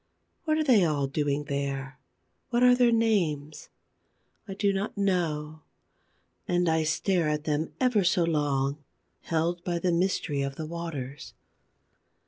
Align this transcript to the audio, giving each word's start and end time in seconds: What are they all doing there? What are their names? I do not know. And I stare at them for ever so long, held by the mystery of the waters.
What 0.45 0.57
are 0.57 0.63
they 0.63 0.83
all 0.83 1.05
doing 1.05 1.43
there? 1.43 1.99
What 2.49 2.63
are 2.63 2.73
their 2.73 2.91
names? 2.91 3.69
I 4.47 4.55
do 4.55 4.73
not 4.73 4.97
know. 4.97 5.61
And 6.47 6.67
I 6.67 6.85
stare 6.85 7.29
at 7.29 7.43
them 7.43 7.67
for 7.67 7.73
ever 7.81 8.03
so 8.03 8.23
long, 8.23 8.83
held 9.21 9.63
by 9.63 9.77
the 9.77 9.91
mystery 9.91 10.41
of 10.41 10.55
the 10.55 10.65
waters. 10.65 11.35